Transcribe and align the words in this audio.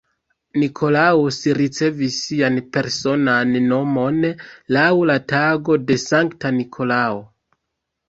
Nikolaus 0.61 1.37
ricevis 1.57 2.17
sian 2.23 2.57
personan 2.79 3.55
nomon 3.67 4.21
laŭ 4.79 4.89
la 5.13 5.21
tago 5.37 5.81
de 5.89 6.03
Sankta 6.09 6.57
Nikolao. 6.61 7.27